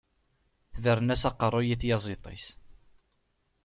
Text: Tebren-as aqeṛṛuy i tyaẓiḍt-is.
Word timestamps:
Tebren-as 0.73 1.23
aqeṛṛuy 1.29 1.67
i 1.73 1.75
tyaẓiḍt-is. 1.81 2.45